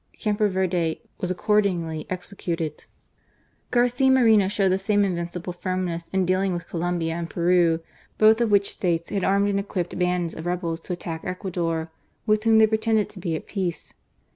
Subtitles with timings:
[0.19, 2.85] Campoverde was accordingly executed.
[3.69, 7.81] Garcia Moreno showed the same invincible firm ness in dealing with Colombia and Peru,
[8.17, 11.91] both of which States had armed and equipped bands of rebels to attack Ecuador,
[12.25, 13.93] with whom they pretended to be at peace.